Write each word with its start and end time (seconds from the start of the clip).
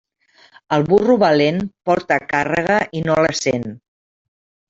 El 0.77 0.85
burro 0.91 1.17
valent 1.23 1.59
porta 1.89 2.17
càrrega 2.33 2.79
i 3.01 3.05
no 3.09 3.17
la 3.27 3.31
sent. 3.43 3.67